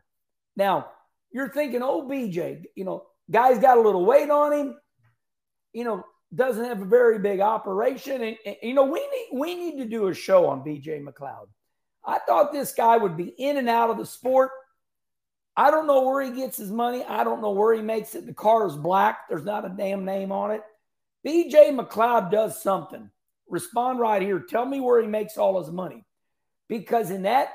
Now, 0.55 0.87
you're 1.31 1.49
thinking, 1.49 1.81
oh, 1.83 2.03
BJ, 2.03 2.63
you 2.75 2.85
know, 2.85 3.05
guy's 3.29 3.59
got 3.59 3.77
a 3.77 3.81
little 3.81 4.05
weight 4.05 4.29
on 4.29 4.51
him, 4.51 4.75
you 5.73 5.83
know, 5.83 6.03
doesn't 6.33 6.65
have 6.65 6.81
a 6.81 6.85
very 6.85 7.19
big 7.19 7.39
operation. 7.39 8.21
And, 8.21 8.37
and, 8.45 8.55
you 8.61 8.73
know, 8.73 8.85
we 8.85 8.99
need 8.99 9.27
we 9.33 9.55
need 9.55 9.77
to 9.77 9.85
do 9.85 10.07
a 10.07 10.13
show 10.13 10.47
on 10.47 10.63
BJ 10.63 11.03
McLeod. 11.03 11.47
I 12.05 12.19
thought 12.19 12.51
this 12.51 12.73
guy 12.73 12.97
would 12.97 13.17
be 13.17 13.33
in 13.37 13.57
and 13.57 13.69
out 13.69 13.89
of 13.89 13.97
the 13.97 14.05
sport. 14.05 14.51
I 15.55 15.71
don't 15.71 15.87
know 15.87 16.03
where 16.03 16.23
he 16.23 16.31
gets 16.31 16.57
his 16.57 16.71
money. 16.71 17.03
I 17.03 17.23
don't 17.23 17.41
know 17.41 17.51
where 17.51 17.73
he 17.73 17.81
makes 17.81 18.15
it. 18.15 18.25
The 18.25 18.33
car 18.33 18.65
is 18.65 18.75
black. 18.75 19.27
There's 19.27 19.43
not 19.43 19.65
a 19.65 19.69
damn 19.69 20.05
name 20.05 20.31
on 20.31 20.51
it. 20.51 20.61
BJ 21.25 21.75
McLeod 21.77 22.31
does 22.31 22.61
something. 22.61 23.09
Respond 23.47 23.99
right 23.99 24.21
here. 24.21 24.39
Tell 24.39 24.65
me 24.65 24.79
where 24.79 25.01
he 25.01 25.07
makes 25.07 25.37
all 25.37 25.61
his 25.61 25.71
money. 25.71 26.05
Because 26.67 27.11
in 27.11 27.23
that 27.23 27.49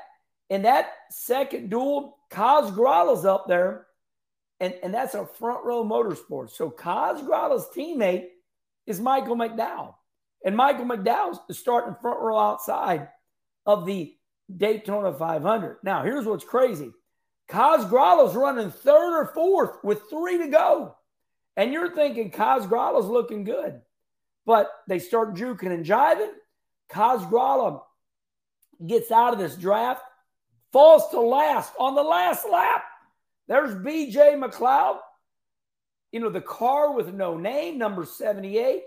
in 0.49 0.63
that 0.63 0.89
second 1.09 1.69
duel, 1.69 2.17
Kaz 2.29 2.73
Grala's 2.73 3.25
up 3.25 3.47
there, 3.47 3.87
and, 4.59 4.73
and 4.83 4.93
that's 4.93 5.15
a 5.15 5.25
front 5.25 5.65
row 5.65 5.83
motorsport. 5.83 6.51
So 6.51 6.69
Kaz 6.69 7.25
Grala's 7.25 7.67
teammate 7.75 8.27
is 8.85 8.99
Michael 8.99 9.35
McDowell. 9.35 9.95
And 10.43 10.55
Michael 10.55 10.85
McDowell 10.85 11.39
is 11.49 11.57
starting 11.57 11.95
front 11.99 12.21
row 12.21 12.37
outside 12.37 13.09
of 13.65 13.85
the 13.85 14.15
Daytona 14.55 15.11
500. 15.11 15.77
Now, 15.83 16.03
here's 16.03 16.25
what's 16.25 16.45
crazy. 16.45 16.91
Kaz 17.49 17.89
Grala's 17.89 18.35
running 18.35 18.69
third 18.69 19.19
or 19.19 19.25
fourth 19.33 19.83
with 19.83 20.03
three 20.09 20.37
to 20.37 20.47
go. 20.47 20.95
And 21.57 21.71
you're 21.71 21.93
thinking 21.95 22.31
Kaz 22.31 22.67
Grala's 22.67 23.07
looking 23.07 23.43
good. 23.43 23.81
But 24.45 24.69
they 24.87 24.99
start 24.99 25.35
juking 25.35 25.71
and 25.71 25.85
jiving. 25.85 26.31
Kaz 26.91 27.27
Grala 27.29 27.81
gets 28.85 29.11
out 29.11 29.33
of 29.33 29.39
this 29.39 29.55
draft, 29.55 30.03
falls 30.71 31.09
to 31.09 31.19
last 31.19 31.73
on 31.79 31.95
the 31.95 32.03
last 32.03 32.45
lap. 32.49 32.83
There's 33.47 33.75
BJ 33.75 34.37
McLeod. 34.37 34.99
You 36.11 36.19
know, 36.19 36.29
the 36.29 36.41
car 36.41 36.93
with 36.93 37.13
no 37.13 37.37
name, 37.37 37.77
number 37.77 38.05
78. 38.05 38.83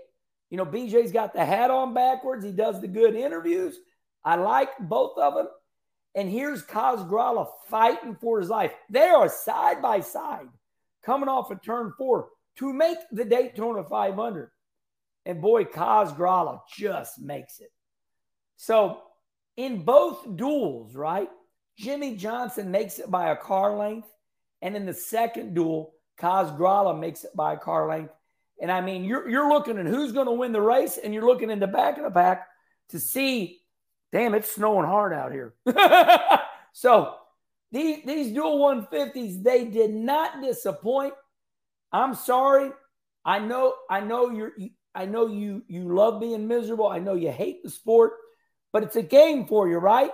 You 0.49 0.57
know, 0.57 0.65
BJ's 0.65 1.11
got 1.11 1.33
the 1.33 1.45
hat 1.45 1.69
on 1.69 1.93
backwards. 1.93 2.43
He 2.43 2.51
does 2.51 2.81
the 2.81 2.87
good 2.87 3.15
interviews. 3.15 3.75
I 4.23 4.35
like 4.35 4.69
both 4.79 5.17
of 5.17 5.35
them. 5.35 5.47
And 6.15 6.29
here's 6.29 6.65
Kaz 6.65 7.07
Grala 7.07 7.47
fighting 7.69 8.15
for 8.19 8.39
his 8.39 8.49
life. 8.49 8.73
They 8.89 9.07
are 9.07 9.29
side 9.29 9.81
by 9.81 9.99
side 9.99 10.47
coming 11.03 11.29
off 11.29 11.51
of 11.51 11.61
turn 11.61 11.93
four 11.97 12.29
to 12.59 12.73
make 12.73 12.97
the 13.11 13.25
Daytona 13.25 13.83
500. 13.83 14.51
And 15.25 15.41
boy, 15.41 15.63
Kaz 15.65 16.15
just 16.75 17.19
makes 17.19 17.59
it. 17.59 17.71
So 18.57 19.01
in 19.57 19.83
both 19.83 20.35
duels, 20.35 20.95
right? 20.95 21.29
Jimmie 21.77 22.17
Johnson 22.17 22.71
makes 22.71 22.99
it 22.99 23.09
by 23.09 23.29
a 23.29 23.35
car 23.35 23.77
length. 23.77 24.09
And 24.61 24.75
in 24.75 24.85
the 24.85 24.93
second 24.93 25.53
duel, 25.53 25.93
Kaz 26.19 26.99
makes 26.99 27.23
it 27.23 27.35
by 27.35 27.53
a 27.53 27.57
car 27.57 27.87
length. 27.87 28.13
And 28.61 28.69
I 28.69 28.81
mean, 28.81 29.05
you're, 29.05 29.29
you're 29.29 29.49
looking 29.49 29.77
at 29.77 29.85
who's 29.85 30.11
going 30.11 30.25
to 30.25 30.33
win 30.33 30.51
the 30.51 30.61
race, 30.61 30.99
and 31.01 31.13
you're 31.13 31.25
looking 31.25 31.49
in 31.49 31.59
the 31.59 31.67
back 31.67 31.97
of 31.97 32.03
the 32.03 32.11
pack 32.11 32.45
to 32.89 32.99
see, 32.99 33.61
damn, 34.11 34.33
it's 34.33 34.53
snowing 34.53 34.85
hard 34.85 35.13
out 35.13 35.31
here. 35.31 35.53
so 36.73 37.15
these, 37.71 38.03
these 38.05 38.33
duel 38.33 38.59
150s, 38.59 39.41
they 39.41 39.63
did 39.65 39.91
not 39.91 40.41
disappoint. 40.41 41.13
I'm 41.91 42.15
sorry. 42.15 42.71
I 43.25 43.39
know, 43.39 43.73
I 43.89 44.01
know 44.01 44.29
you're, 44.29 44.53
I 44.95 45.05
know 45.05 45.27
you, 45.27 45.63
you 45.67 45.93
love 45.93 46.19
being 46.19 46.47
miserable. 46.47 46.87
I 46.87 46.99
know 46.99 47.15
you 47.15 47.31
hate 47.31 47.63
the 47.63 47.69
sport, 47.69 48.13
but 48.71 48.83
it's 48.83 48.95
a 48.95 49.03
game 49.03 49.45
for 49.45 49.69
you, 49.69 49.77
right? 49.77 50.11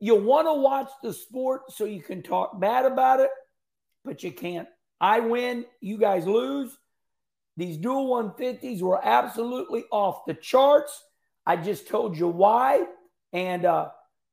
You 0.00 0.16
want 0.16 0.46
to 0.46 0.54
watch 0.54 0.90
the 1.02 1.12
sport 1.12 1.72
so 1.72 1.84
you 1.84 2.02
can 2.02 2.22
talk 2.22 2.58
bad 2.60 2.84
about 2.84 3.20
it, 3.20 3.30
but 4.04 4.22
you 4.22 4.32
can't. 4.32 4.68
I 5.00 5.20
win, 5.20 5.64
you 5.80 5.98
guys 5.98 6.26
lose. 6.26 6.76
These 7.56 7.78
duel 7.78 8.08
150s 8.08 8.82
were 8.82 9.04
absolutely 9.04 9.84
off 9.90 10.26
the 10.26 10.34
charts. 10.34 11.02
I 11.46 11.56
just 11.56 11.88
told 11.88 12.18
you 12.18 12.28
why. 12.28 12.84
And 13.32 13.64
uh, 13.64 13.88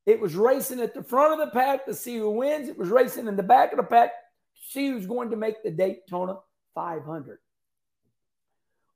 it 0.05 0.19
was 0.19 0.35
racing 0.35 0.81
at 0.81 0.93
the 0.93 1.03
front 1.03 1.33
of 1.33 1.39
the 1.39 1.53
pack 1.53 1.85
to 1.85 1.93
see 1.93 2.17
who 2.17 2.31
wins. 2.31 2.67
It 2.67 2.77
was 2.77 2.89
racing 2.89 3.27
in 3.27 3.35
the 3.35 3.43
back 3.43 3.71
of 3.71 3.77
the 3.77 3.83
pack 3.83 4.09
to 4.09 4.61
see 4.71 4.87
who's 4.87 5.05
going 5.05 5.29
to 5.29 5.37
make 5.37 5.63
the 5.63 5.71
Daytona 5.71 6.37
500. 6.73 7.39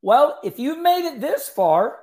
Well, 0.01 0.39
if 0.43 0.60
you've 0.60 0.79
made 0.79 1.05
it 1.07 1.19
this 1.19 1.50
far, 1.50 1.98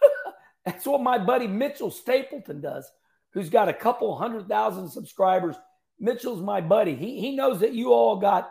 that's 0.64 0.86
what 0.86 1.02
my 1.02 1.18
buddy 1.18 1.46
Mitchell 1.46 1.90
Stapleton 1.90 2.60
does, 2.60 2.90
who's 3.32 3.50
got 3.50 3.68
a 3.68 3.74
couple 3.74 4.16
hundred 4.16 4.48
thousand 4.48 4.88
subscribers. 4.88 5.56
Mitchell's 6.00 6.42
my 6.42 6.60
buddy. 6.60 6.94
He, 6.94 7.20
he 7.20 7.36
knows 7.36 7.60
that 7.60 7.74
you 7.74 7.92
all 7.92 8.16
got 8.16 8.50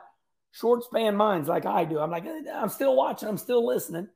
short 0.51 0.83
span 0.83 1.15
minds 1.15 1.49
like 1.49 1.65
I 1.65 1.83
do. 1.83 1.99
I'm 1.99 2.11
like, 2.11 2.25
eh, 2.25 2.43
I'm 2.53 2.69
still 2.69 2.95
watching, 2.95 3.27
I'm 3.27 3.37
still 3.37 3.65
listening. 3.65 4.07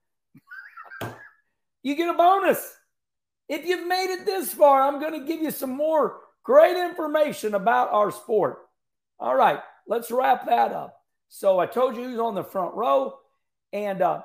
you 1.84 1.96
get 1.96 2.14
a 2.14 2.18
bonus. 2.18 2.76
If 3.50 3.66
you've 3.66 3.88
made 3.88 4.14
it 4.14 4.26
this 4.26 4.54
far, 4.54 4.82
I'm 4.82 5.00
going 5.00 5.20
to 5.20 5.26
give 5.26 5.42
you 5.42 5.52
some 5.52 5.72
more 5.72 6.20
great 6.44 6.78
information 6.78 7.56
about 7.56 7.92
our 7.92 8.12
sport. 8.12 8.60
All 9.20 9.36
right, 9.36 9.60
let's 9.88 10.12
wrap 10.12 10.46
that 10.48 10.72
up. 10.72 10.97
So 11.30 11.60
I 11.60 11.66
told 11.66 11.96
you 11.96 12.04
who's 12.04 12.20
on 12.20 12.36
the 12.36 12.44
front 12.44 12.76
row. 12.76 13.18
And 13.74 14.02
uh, 14.02 14.22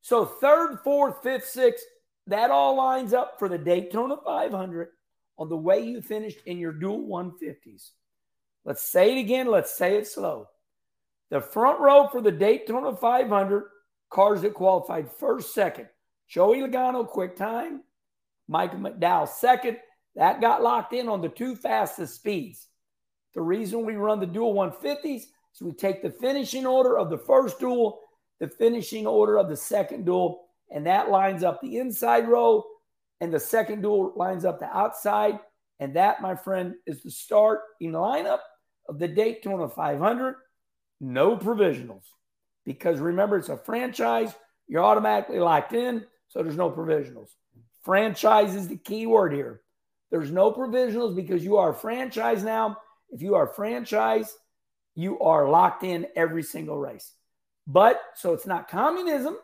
so 0.00 0.24
third, 0.24 0.78
fourth, 0.84 1.22
fifth, 1.22 1.46
sixth, 1.48 1.84
that 2.26 2.50
all 2.50 2.76
lines 2.76 3.12
up 3.12 3.38
for 3.38 3.48
the 3.48 3.58
Daytona 3.58 4.16
500 4.24 4.88
on 5.38 5.48
the 5.48 5.56
way 5.56 5.80
you 5.80 6.00
finished 6.00 6.38
in 6.46 6.58
your 6.58 6.72
duel 6.72 7.06
150s. 7.06 7.90
Let's 8.64 8.82
say 8.82 9.16
it 9.16 9.20
again. 9.20 9.46
Let's 9.46 9.76
say 9.76 9.96
it 9.96 10.06
slow. 10.06 10.48
The 11.30 11.40
front 11.40 11.80
row 11.80 12.08
for 12.08 12.20
the 12.20 12.32
Daytona 12.32 12.96
500, 12.96 13.64
cars 14.10 14.42
that 14.42 14.54
qualified 14.54 15.10
first, 15.10 15.54
second. 15.54 15.88
Joey 16.28 16.58
Logano, 16.58 17.06
quick 17.06 17.36
time. 17.36 17.82
Michael 18.48 18.78
McDowell, 18.78 19.28
second. 19.28 19.78
That 20.14 20.40
got 20.40 20.62
locked 20.62 20.92
in 20.92 21.08
on 21.08 21.20
the 21.20 21.28
two 21.28 21.56
fastest 21.56 22.14
speeds. 22.14 22.66
The 23.34 23.42
reason 23.42 23.84
we 23.84 23.96
run 23.96 24.18
the 24.20 24.26
duel 24.26 24.54
150s 24.54 25.24
is 25.56 25.62
we 25.62 25.72
take 25.72 26.02
the 26.02 26.10
finishing 26.10 26.66
order 26.66 26.98
of 26.98 27.10
the 27.10 27.18
first 27.18 27.58
duel, 27.58 28.00
the 28.40 28.48
finishing 28.48 29.06
order 29.06 29.38
of 29.38 29.48
the 29.48 29.56
second 29.56 30.04
duel, 30.04 30.46
and 30.70 30.86
that 30.86 31.10
lines 31.10 31.42
up 31.42 31.60
the 31.60 31.78
inside 31.78 32.28
row, 32.28 32.64
and 33.20 33.32
the 33.32 33.40
second 33.40 33.82
duel 33.82 34.12
lines 34.16 34.44
up 34.44 34.60
the 34.60 34.76
outside. 34.76 35.38
And 35.80 35.96
that, 35.96 36.22
my 36.22 36.34
friend, 36.34 36.74
is 36.86 37.02
the 37.02 37.10
start 37.10 37.60
in 37.80 37.92
lineup 37.92 38.40
of 38.88 38.98
the 38.98 39.08
Daytona 39.08 39.68
500 39.68 40.36
no 41.00 41.36
provisionals. 41.36 42.04
Because 42.64 42.98
remember, 42.98 43.36
it's 43.36 43.48
a 43.48 43.56
franchise, 43.56 44.34
you're 44.66 44.82
automatically 44.82 45.38
locked 45.38 45.72
in, 45.72 46.04
so 46.28 46.42
there's 46.42 46.56
no 46.56 46.70
provisionals. 46.70 47.28
Franchise 47.84 48.54
is 48.54 48.68
the 48.68 48.78
key 48.78 49.06
word 49.06 49.32
here. 49.32 49.60
There's 50.10 50.30
no 50.30 50.52
provisionals 50.52 51.14
because 51.14 51.44
you 51.44 51.56
are 51.58 51.70
a 51.70 51.74
franchise 51.74 52.42
now. 52.42 52.78
If 53.10 53.22
you 53.22 53.34
are 53.34 53.48
a 53.48 53.54
franchise, 53.54 54.34
you 54.96 55.20
are 55.20 55.48
locked 55.48 55.84
in 55.84 56.08
every 56.16 56.42
single 56.42 56.76
race. 56.76 57.12
But 57.66 58.00
so 58.14 58.32
it's 58.32 58.46
not 58.46 58.68
communism. 58.68 59.36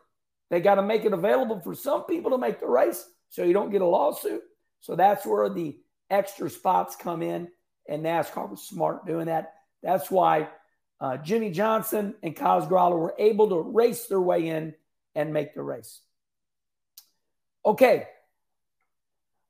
They 0.51 0.61
got 0.61 0.77
to 0.77 0.83
make 0.83 1.05
it 1.05 1.13
available 1.13 1.61
for 1.61 1.75
some 1.75 2.05
people 2.05 2.33
to 2.33 2.39
make 2.39 2.59
the 2.59 2.67
race 2.67 3.05
so 3.29 3.45
you 3.45 3.53
don't 3.53 3.71
get 3.71 3.83
a 3.83 3.87
lawsuit. 3.87 4.43
So 4.81 4.97
that's 4.97 5.25
where 5.25 5.49
the 5.49 5.79
extra 6.11 6.51
spots 6.51 6.97
come 6.97 7.23
in. 7.23 7.49
And 7.89 8.05
NASCAR 8.05 8.51
was 8.51 8.63
smart 8.63 9.07
doing 9.07 9.27
that. 9.27 9.55
That's 9.83 10.11
why 10.11 10.49
uh, 11.01 11.17
Jimmie 11.19 11.51
Johnson 11.51 12.15
and 12.23 12.37
Kaz 12.37 12.69
Grala 12.69 12.97
were 12.97 13.15
able 13.19 13.49
to 13.51 13.61
race 13.61 14.07
their 14.07 14.21
way 14.21 14.49
in 14.49 14.75
and 15.15 15.33
make 15.33 15.55
the 15.55 15.63
race. 15.63 16.01
Okay, 17.67 18.07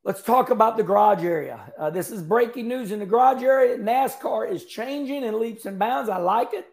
let's 0.04 0.22
talk 0.22 0.50
about 0.50 0.76
the 0.76 0.82
garage 0.82 1.24
area. 1.24 1.72
Uh, 1.78 1.90
this 1.90 2.10
is 2.10 2.22
breaking 2.22 2.68
news 2.68 2.90
in 2.90 2.98
the 2.98 3.06
garage 3.06 3.42
area. 3.42 3.78
NASCAR 3.78 4.50
is 4.50 4.64
changing 4.64 5.24
in 5.24 5.38
leaps 5.38 5.66
and 5.66 5.78
bounds. 5.78 6.08
I 6.08 6.18
like 6.18 6.52
it. 6.52 6.66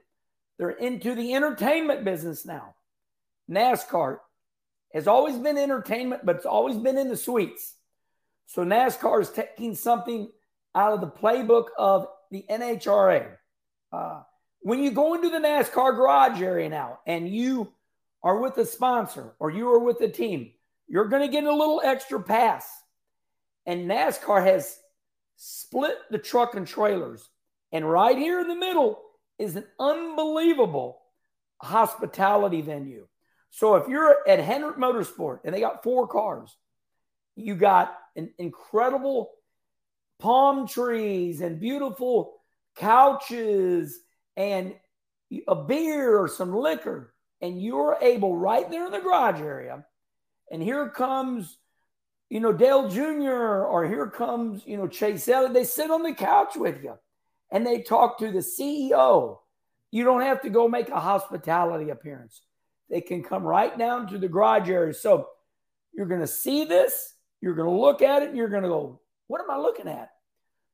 They're 0.57 0.71
into 0.71 1.15
the 1.15 1.33
entertainment 1.33 2.03
business 2.03 2.45
now. 2.45 2.75
NASCAR 3.49 4.17
has 4.93 5.07
always 5.07 5.37
been 5.37 5.57
entertainment, 5.57 6.25
but 6.25 6.35
it's 6.37 6.45
always 6.45 6.77
been 6.77 6.97
in 6.97 7.07
the 7.07 7.17
suites. 7.17 7.75
So 8.47 8.63
NASCAR 8.63 9.21
is 9.21 9.29
taking 9.29 9.75
something 9.75 10.29
out 10.75 10.93
of 10.93 11.01
the 11.01 11.07
playbook 11.07 11.67
of 11.77 12.07
the 12.31 12.45
NHRA. 12.49 13.27
Uh, 13.91 14.21
when 14.61 14.83
you 14.83 14.91
go 14.91 15.13
into 15.13 15.29
the 15.29 15.37
NASCAR 15.37 15.95
garage 15.95 16.41
area 16.41 16.67
now 16.67 16.99
and 17.05 17.29
you 17.29 17.71
are 18.23 18.39
with 18.39 18.57
a 18.57 18.65
sponsor 18.65 19.35
or 19.39 19.51
you 19.51 19.69
are 19.69 19.79
with 19.79 20.01
a 20.01 20.09
team, 20.09 20.51
you're 20.87 21.07
going 21.07 21.21
to 21.21 21.31
get 21.31 21.43
a 21.43 21.53
little 21.53 21.81
extra 21.83 22.21
pass. 22.21 22.67
And 23.69 23.87
NASCAR 23.87 24.43
has 24.43 24.79
split 25.35 25.95
the 26.09 26.17
truck 26.17 26.55
and 26.55 26.65
trailers 26.65 27.29
And 27.71 27.89
right 27.89 28.17
here 28.17 28.39
in 28.39 28.47
the 28.47 28.55
middle 28.55 28.99
is 29.37 29.55
an 29.55 29.65
unbelievable 29.79 31.01
hospitality 31.61 32.61
venue. 32.61 33.07
So 33.51 33.75
if 33.75 33.87
you're 33.87 34.17
at 34.27 34.39
Hendrick 34.39 34.77
Motorsport 34.77 35.39
and 35.43 35.53
they 35.53 35.59
got 35.59 35.83
four 35.83 36.07
cars, 36.07 36.55
you 37.35 37.55
got 37.55 37.95
an 38.15 38.31
incredible 38.37 39.31
palm 40.19 40.67
trees 40.67 41.41
and 41.41 41.59
beautiful 41.59 42.33
couches 42.75 43.99
and 44.35 44.73
a 45.47 45.55
beer 45.55 46.17
or 46.17 46.27
some 46.27 46.55
liquor, 46.55 47.13
and 47.41 47.61
you're 47.61 47.97
able 48.01 48.35
right 48.35 48.69
there 48.69 48.87
in 48.87 48.91
the 48.91 48.99
garage 48.99 49.39
area. 49.41 49.85
And 50.51 50.61
here 50.61 50.89
comes, 50.89 51.57
you 52.29 52.39
know, 52.39 52.53
Dale 52.53 52.89
Jr. 52.89 53.63
or 53.65 53.87
here 53.87 54.07
comes, 54.07 54.63
you 54.65 54.77
know, 54.77 54.87
Chase 54.87 55.27
Elliott. 55.27 55.53
They 55.53 55.63
sit 55.63 55.89
on 55.89 56.03
the 56.03 56.13
couch 56.13 56.55
with 56.55 56.83
you 56.83 56.93
and 57.51 57.65
they 57.65 57.81
talk 57.81 58.19
to 58.19 58.31
the 58.31 58.39
CEO. 58.39 59.39
You 59.91 60.03
don't 60.03 60.21
have 60.21 60.41
to 60.43 60.49
go 60.49 60.67
make 60.67 60.89
a 60.89 60.99
hospitality 60.99 61.89
appearance. 61.89 62.41
They 62.89 63.01
can 63.01 63.23
come 63.23 63.43
right 63.43 63.75
down 63.77 64.07
to 64.07 64.19
the 64.19 64.27
garage 64.27 64.69
area. 64.69 64.93
So 64.93 65.27
you're 65.93 66.05
going 66.05 66.21
to 66.21 66.27
see 66.27 66.65
this, 66.65 67.15
you're 67.41 67.55
going 67.55 67.69
to 67.69 67.81
look 67.81 68.01
at 68.01 68.21
it, 68.21 68.29
and 68.29 68.37
you're 68.37 68.49
going 68.49 68.63
to 68.63 68.69
go, 68.69 69.01
What 69.27 69.41
am 69.41 69.49
I 69.49 69.57
looking 69.57 69.87
at? 69.87 70.11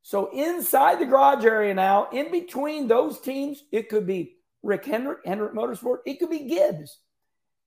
So 0.02 0.30
inside 0.32 1.00
the 1.00 1.06
garage 1.06 1.46
area 1.46 1.74
now, 1.74 2.10
in 2.12 2.32
between 2.32 2.88
those 2.88 3.20
teams, 3.20 3.64
it 3.72 3.90
could 3.90 4.06
be 4.06 4.36
Rick 4.62 4.86
Hendrick, 4.86 5.20
Hendrick 5.26 5.54
Motorsport, 5.54 6.00
it 6.06 6.20
could 6.20 6.30
be 6.30 6.48
Gibbs. 6.48 7.00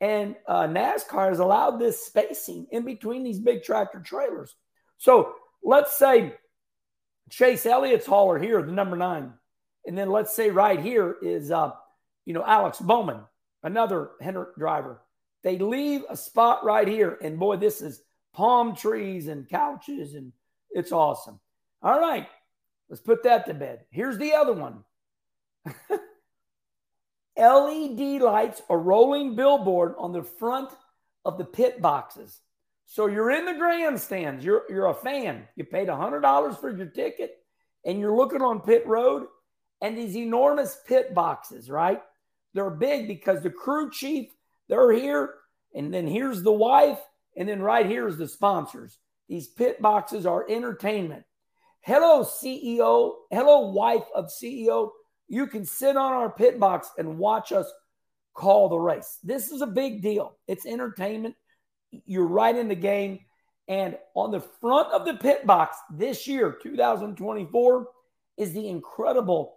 And 0.01 0.37
uh, 0.47 0.63
NASCAR 0.63 1.29
has 1.29 1.41
allowed 1.41 1.79
this 1.79 2.05
spacing 2.05 2.67
in 2.71 2.85
between 2.85 3.25
these 3.25 3.41
big 3.41 3.65
tractor 3.65 4.01
trailers. 4.01 4.55
So 4.97 5.35
let's 5.63 5.97
say 5.99 6.35
Chase 7.31 7.67
Elliott's 7.67 8.07
hauler 8.07 8.39
here, 8.39 8.63
the 8.63 8.73
number 8.73 8.97
nine. 8.97 9.33
And 9.87 9.97
then 9.97 10.11
let's 10.11 10.35
say 10.35 10.51
right 10.51 10.79
here 10.79 11.17
is, 11.23 11.51
uh, 11.51 11.73
you 12.25 12.35
know, 12.35 12.45
Alex 12.45 12.79
Bowman, 12.79 13.21
another 13.63 14.11
Hendrick 14.21 14.57
driver. 14.57 15.03
They 15.43 15.59
leave 15.59 16.03
a 16.09 16.17
spot 16.17 16.65
right 16.65 16.87
here. 16.87 17.19
And 17.23 17.39
boy, 17.39 17.57
this 17.57 17.81
is 17.81 18.03
palm 18.35 18.77
trees 18.77 19.29
and 19.29 19.49
couches, 19.49 20.15
and 20.15 20.33
it's 20.71 20.93
awesome. 20.93 21.41
All 21.83 21.99
right, 21.99 22.27
let's 22.89 23.01
put 23.01 23.23
that 23.25 23.47
to 23.47 23.55
bed. 23.55 23.85
Here's 23.91 24.19
the 24.19 24.35
other 24.35 24.53
one 24.53 24.85
LED 27.39 28.21
lights, 28.21 28.63
a 28.69 28.77
rolling 28.77 29.37
billboard 29.37 29.95
on 29.97 30.13
the 30.13 30.23
front 30.23 30.71
of 31.25 31.39
the 31.39 31.45
pit 31.45 31.81
boxes. 31.81 32.41
So 32.87 33.07
you're 33.07 33.31
in 33.31 33.45
the 33.45 33.55
grandstands, 33.55 34.45
you're, 34.45 34.63
you're 34.69 34.87
a 34.87 34.95
fan, 34.95 35.47
you 35.57 35.65
paid 35.65 35.89
$100 35.89 36.61
for 36.61 36.75
your 36.75 36.87
ticket, 36.87 37.37
and 37.85 38.01
you're 38.01 38.17
looking 38.17 38.43
on 38.43 38.61
pit 38.61 38.87
road, 38.87 39.27
and 39.81 39.97
these 39.97 40.17
enormous 40.17 40.79
pit 40.87 41.15
boxes, 41.15 41.71
right? 41.71 42.03
They're 42.55 42.71
big 42.71 43.07
because 43.07 43.43
the 43.43 43.51
crew 43.51 43.91
chief, 43.91 44.31
they're 44.69 44.93
here, 44.93 45.35
and 45.75 45.93
then 45.93 46.07
here's 46.07 46.43
the 46.43 46.53
wife, 46.53 46.99
and 47.37 47.49
then 47.49 47.63
right 47.63 47.87
here 47.87 48.09
is 48.09 48.17
the 48.17 48.27
sponsors. 48.27 48.99
These 49.29 49.49
pit 49.49 49.81
boxes 49.83 50.27
are 50.27 50.49
entertainment. 50.49 51.25
Hello, 51.83 52.25
CEO. 52.25 53.15
Hello, 53.31 53.71
wife 53.71 54.05
of 54.15 54.31
CEO. 54.31 54.91
You 55.29 55.47
can 55.47 55.65
sit 55.65 55.97
on 55.97 56.13
our 56.13 56.31
pit 56.31 56.59
box 56.59 56.91
and 56.99 57.19
watch 57.19 57.53
us 57.53 57.71
call 58.35 58.69
the 58.69 58.79
race. 58.79 59.19
This 59.23 59.51
is 59.51 59.61
a 59.61 59.67
big 59.67 60.01
deal. 60.01 60.39
It's 60.47 60.65
entertainment. 60.65 61.35
You're 62.07 62.27
right 62.27 62.57
in 62.57 62.69
the 62.69 62.75
game. 62.75 63.21
And 63.67 63.99
on 64.15 64.31
the 64.31 64.41
front 64.41 64.89
of 64.93 65.05
the 65.05 65.15
pit 65.15 65.47
box 65.47 65.77
this 65.93 66.27
year, 66.27 66.57
2024, 66.63 67.87
is 68.39 68.53
the 68.53 68.69
incredible. 68.69 69.57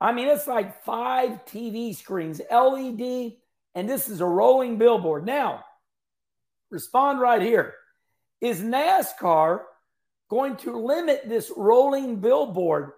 I 0.00 0.12
mean, 0.12 0.28
it's 0.28 0.46
like 0.46 0.84
five 0.84 1.44
TV 1.46 1.96
screens, 1.96 2.40
LED, 2.50 3.32
and 3.74 3.88
this 3.88 4.08
is 4.08 4.20
a 4.20 4.26
rolling 4.26 4.78
billboard. 4.78 5.26
Now, 5.26 5.64
respond 6.70 7.20
right 7.20 7.42
here. 7.42 7.74
Is 8.40 8.60
NASCAR 8.60 9.62
going 10.30 10.56
to 10.58 10.78
limit 10.78 11.28
this 11.28 11.50
rolling 11.56 12.20
billboard? 12.20 12.92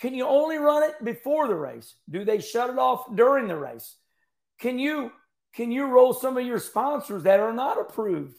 Can 0.00 0.14
you 0.14 0.26
only 0.26 0.56
run 0.56 0.82
it 0.82 1.04
before 1.04 1.46
the 1.46 1.54
race? 1.54 1.94
Do 2.08 2.24
they 2.24 2.40
shut 2.40 2.70
it 2.70 2.78
off 2.78 3.14
during 3.14 3.48
the 3.48 3.56
race? 3.56 3.96
Can 4.58 4.78
you 4.78 5.12
can 5.54 5.70
you 5.72 5.86
roll 5.86 6.12
some 6.12 6.36
of 6.36 6.46
your 6.46 6.60
sponsors 6.60 7.24
that 7.24 7.40
are 7.40 7.52
not 7.52 7.80
approved 7.80 8.36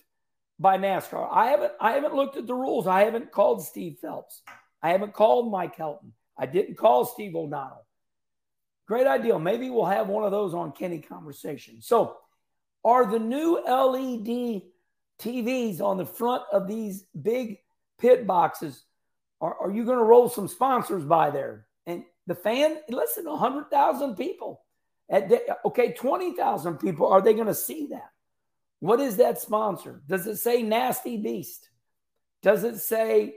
by 0.59 0.77
NASCAR? 0.77 1.27
I 1.31 1.47
haven't 1.47 1.73
I 1.79 1.91
haven't 1.91 2.15
looked 2.15 2.37
at 2.37 2.47
the 2.47 2.55
rules. 2.55 2.87
I 2.87 3.03
haven't 3.03 3.31
called 3.31 3.65
Steve 3.65 3.97
Phelps. 4.01 4.41
I 4.81 4.89
haven't 4.91 5.13
called 5.13 5.51
Mike 5.51 5.77
Helton. 5.77 6.11
I 6.37 6.45
didn't 6.45 6.77
call 6.77 7.05
Steve 7.05 7.35
O'Donnell. 7.35 7.85
Great 8.87 9.07
idea. 9.07 9.37
Maybe 9.37 9.69
we'll 9.69 9.85
have 9.85 10.07
one 10.07 10.23
of 10.23 10.31
those 10.31 10.53
on 10.53 10.71
Kenny 10.71 10.99
Conversation. 10.99 11.81
So, 11.81 12.17
are 12.83 13.05
the 13.05 13.19
new 13.19 13.61
LED 13.63 14.63
TVs 15.21 15.81
on 15.81 15.97
the 15.97 16.05
front 16.05 16.43
of 16.51 16.67
these 16.67 17.05
big 17.21 17.59
pit 17.99 18.25
boxes. 18.25 18.83
Are, 19.41 19.55
are 19.59 19.71
you 19.71 19.83
going 19.83 19.97
to 19.97 20.03
roll 20.03 20.29
some 20.29 20.47
sponsors 20.47 21.03
by 21.03 21.29
there? 21.29 21.65
And 21.85 22.03
the 22.27 22.35
fan, 22.35 22.77
listen, 22.89 23.25
100,000 23.25 24.15
people. 24.15 24.61
At 25.09 25.27
day, 25.27 25.41
okay, 25.65 25.91
20,000 25.91 26.77
people. 26.77 27.07
Are 27.07 27.21
they 27.21 27.33
going 27.33 27.47
to 27.47 27.53
see 27.53 27.87
that? 27.87 28.11
What 28.79 29.01
is 29.01 29.17
that 29.17 29.41
sponsor? 29.41 30.01
Does 30.07 30.25
it 30.25 30.37
say 30.37 30.63
Nasty 30.63 31.17
Beast? 31.17 31.69
Does 32.41 32.63
it 32.63 32.79
say, 32.79 33.35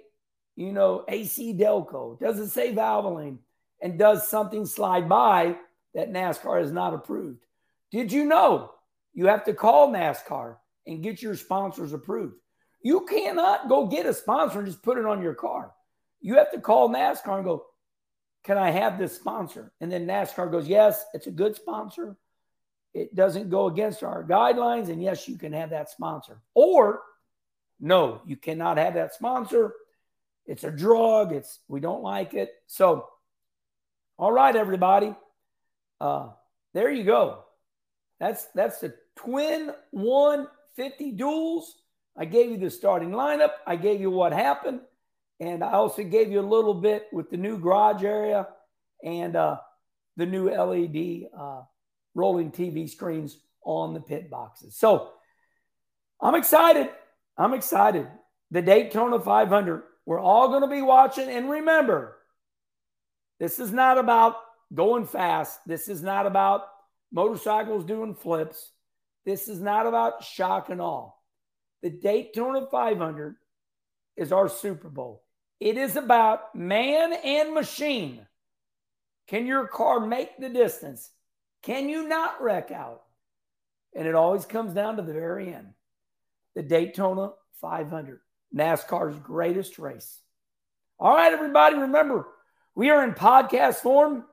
you 0.55 0.73
know, 0.73 1.05
AC 1.09 1.55
Delco? 1.55 2.19
Does 2.21 2.39
it 2.39 2.51
say 2.51 2.73
Valvoline? 2.73 3.39
And 3.83 3.99
does 3.99 4.29
something 4.29 4.65
slide 4.65 5.09
by 5.09 5.57
that 5.95 6.13
NASCAR 6.13 6.61
has 6.61 6.71
not 6.71 6.95
approved? 6.95 7.45
Did 7.91 8.13
you 8.13 8.25
know 8.25 8.71
you 9.15 9.27
have 9.27 9.45
to 9.45 9.55
call 9.55 9.89
NASCAR 9.89 10.57
and 10.87 11.03
get 11.03 11.23
your 11.23 11.37
sponsors 11.37 11.93
approved. 11.93 12.35
You 12.83 13.07
cannot 13.07 13.69
go 13.69 13.87
get 13.87 14.07
a 14.07 14.13
sponsor 14.13 14.59
and 14.59 14.67
just 14.67 14.83
put 14.83 14.99
it 14.99 15.07
on 15.07 15.23
your 15.23 15.35
car. 15.35 15.73
You 16.25 16.37
have 16.37 16.51
to 16.53 16.61
call 16.61 16.89
NASCAR 16.89 17.37
and 17.37 17.45
go, 17.45 17.67
Can 18.45 18.57
I 18.57 18.71
have 18.71 18.99
this 18.99 19.15
sponsor? 19.15 19.73
And 19.83 19.93
then 19.93 20.07
NASCAR 20.07 20.51
goes, 20.51 20.67
Yes, 20.67 21.05
it's 21.13 21.27
a 21.27 21.31
good 21.31 21.55
sponsor. 21.55 22.17
It 22.95 23.15
doesn't 23.15 23.51
go 23.51 23.67
against 23.67 24.03
our 24.03 24.25
guidelines. 24.25 24.89
And 24.89 25.03
yes, 25.03 25.29
you 25.29 25.37
can 25.37 25.53
have 25.53 25.69
that 25.71 25.91
sponsor. 25.91 26.41
Or, 26.55 27.03
no, 27.79 28.23
you 28.25 28.37
cannot 28.37 28.79
have 28.79 28.95
that 28.95 29.13
sponsor. 29.13 29.75
It's 30.47 30.65
a 30.65 30.71
drug. 30.71 31.33
It's 31.33 31.61
we 31.69 31.81
don't 31.81 32.03
like 32.03 32.33
it. 32.33 32.55
So, 32.69 33.07
all 34.17 34.33
right, 34.33 34.57
everybody. 34.57 35.15
Uh, 36.01 36.29
there 36.73 36.91
you 36.91 37.05
go. 37.05 37.45
That's 38.19 38.47
that's 38.55 38.81
the 38.81 38.95
twin 39.15 39.73
one 39.91 40.47
50 40.77 41.13
duels. 41.13 41.77
I 42.17 42.25
gave 42.25 42.51
you 42.51 42.57
the 42.57 42.71
starting 42.71 43.11
lineup. 43.11 43.51
I 43.67 43.77
gave 43.77 44.01
you 44.01 44.11
what 44.11 44.33
happened. 44.33 44.81
And 45.45 45.63
I 45.63 45.73
also 45.73 46.03
gave 46.03 46.33
you 46.33 46.41
a 46.41 46.53
little 46.57 46.73
bit 46.73 47.09
with 47.13 47.29
the 47.29 47.37
new 47.37 47.59
garage 47.59 48.03
area 48.03 48.49
and 49.05 49.37
uh, 49.37 49.59
the 50.17 50.25
new 50.25 50.49
LED 50.49 51.29
uh, 51.39 51.63
rolling 52.15 52.51
TV 52.51 52.89
screens 52.89 53.37
on 53.63 53.93
the 53.93 54.01
pit 54.01 54.31
boxes. 54.31 54.75
So 54.75 55.11
I'm 56.19 56.35
excited. 56.35 56.89
I'm 57.37 57.53
excited. 57.53 58.09
The 58.53 58.63
Daytona 58.63 59.21
500, 59.21 59.83
we're 60.07 60.19
all 60.19 60.49
going 60.49 60.63
to 60.63 60.69
be 60.69 60.81
watching. 60.81 61.29
And 61.29 61.51
remember, 61.51 62.17
this 63.39 63.59
is 63.59 63.71
not 63.71 63.99
about 63.99 64.37
going 64.73 65.05
fast. 65.05 65.61
This 65.67 65.89
is 65.89 66.03
not 66.03 66.25
about 66.25 66.63
motorcycles 67.13 67.85
doing 67.85 68.15
flips. 68.15 68.71
This 69.27 69.49
is 69.49 69.61
not 69.61 69.87
about 69.87 70.25
shock 70.25 70.71
and 70.71 70.81
awe. 70.81 71.11
The 71.83 71.91
Daytona 71.91 72.67
500 72.71 73.37
is 74.17 74.33
our 74.33 74.49
Super 74.49 74.89
Bowl. 74.89 75.24
It 75.65 75.79
is 75.79 75.97
about 75.97 76.55
man 76.55 77.15
and 77.15 77.55
machine. 77.55 78.27
Can 79.29 79.47
your 79.47 79.67
car 79.67 79.99
make 79.99 80.39
the 80.39 80.51
distance? 80.51 81.11
Can 81.63 81.89
you 81.89 82.07
not 82.07 82.43
wreck 82.43 82.71
out? 82.71 83.03
And 83.97 84.07
it 84.07 84.15
always 84.15 84.45
comes 84.45 84.75
down 84.75 84.97
to 84.97 85.03
the 85.03 85.15
very 85.15 85.55
end. 85.55 85.69
The 86.55 86.63
Daytona 86.63 87.31
500, 87.63 88.21
NASCAR's 88.55 89.19
greatest 89.21 89.79
race. 89.79 90.21
All 91.01 91.17
right, 91.17 91.33
everybody, 91.33 91.77
remember, 91.77 92.29
we 92.75 92.91
are 92.91 93.03
in 93.03 93.15
podcast 93.15 93.77
form. 93.77 94.25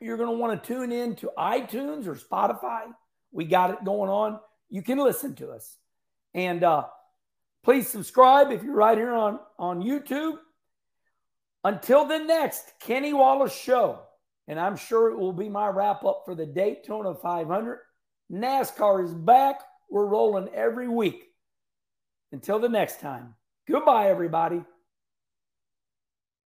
You're 0.00 0.16
going 0.16 0.30
to 0.30 0.38
want 0.38 0.62
to 0.62 0.66
tune 0.66 0.90
in 0.90 1.16
to 1.16 1.30
iTunes 1.38 2.06
or 2.06 2.14
Spotify 2.14 2.86
we 3.32 3.44
got 3.44 3.70
it 3.70 3.84
going 3.84 4.10
on. 4.10 4.40
You 4.68 4.82
can 4.82 4.98
listen 4.98 5.34
to 5.36 5.50
us. 5.50 5.76
And 6.34 6.62
uh, 6.62 6.84
please 7.64 7.88
subscribe 7.88 8.50
if 8.50 8.62
you're 8.62 8.74
right 8.74 8.98
here 8.98 9.12
on, 9.12 9.38
on 9.58 9.82
YouTube. 9.82 10.38
Until 11.62 12.06
the 12.06 12.18
next 12.18 12.72
Kenny 12.80 13.12
Wallace 13.12 13.54
show, 13.54 14.00
and 14.48 14.58
I'm 14.58 14.76
sure 14.76 15.10
it 15.10 15.18
will 15.18 15.32
be 15.32 15.48
my 15.48 15.68
wrap 15.68 16.04
up 16.04 16.22
for 16.24 16.34
the 16.34 16.46
Daytona 16.46 17.14
500. 17.14 17.78
NASCAR 18.32 19.04
is 19.04 19.14
back. 19.14 19.60
We're 19.90 20.06
rolling 20.06 20.48
every 20.54 20.88
week. 20.88 21.24
Until 22.32 22.58
the 22.58 22.68
next 22.68 23.00
time, 23.00 23.34
goodbye, 23.68 24.08
everybody. 24.08 24.64